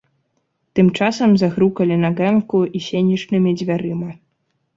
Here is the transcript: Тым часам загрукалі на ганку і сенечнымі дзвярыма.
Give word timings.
Тым 0.77 0.87
часам 0.99 1.35
загрукалі 1.41 1.99
на 2.07 2.11
ганку 2.21 2.57
і 2.81 2.83
сенечнымі 2.87 3.55
дзвярыма. 3.61 4.11